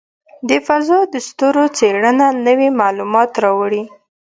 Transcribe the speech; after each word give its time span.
د 0.49 0.51
فضاء 0.67 1.03
د 1.13 1.15
ستورو 1.27 1.65
څېړنه 1.77 2.27
نوې 2.47 2.69
معلومات 2.81 3.31
راوړي. 3.43 3.83